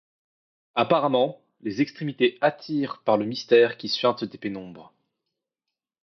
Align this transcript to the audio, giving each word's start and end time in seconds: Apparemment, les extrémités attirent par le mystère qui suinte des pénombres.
Apparemment, 0.73 1.43
les 1.61 1.81
extrémités 1.83 2.39
attirent 2.41 3.03
par 3.05 3.17
le 3.19 3.25
mystère 3.27 3.77
qui 3.77 3.87
suinte 3.87 4.23
des 4.23 4.39
pénombres. 4.39 4.95